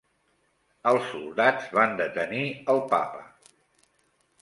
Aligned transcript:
Els 0.91 1.05
soldats 1.09 1.69
van 1.81 1.95
detenir 2.01 2.43
el 2.75 2.85
Papa. 2.97 3.25